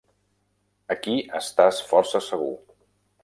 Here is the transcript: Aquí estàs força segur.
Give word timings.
Aquí 0.95 1.13
estàs 1.41 1.83
força 1.91 2.25
segur. 2.31 2.53